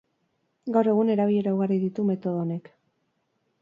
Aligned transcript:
Gaur 0.77 0.89
egun, 0.93 1.13
erabilera 1.17 1.55
ugari 1.59 1.79
ditu 1.87 2.09
metodo 2.11 2.45
honek. 2.47 2.77